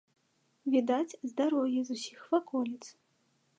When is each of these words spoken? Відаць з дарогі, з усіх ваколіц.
Відаць 0.75 1.17
з 1.27 1.29
дарогі, 1.41 1.79
з 1.89 1.99
усіх 1.99 2.19
ваколіц. 2.35 2.83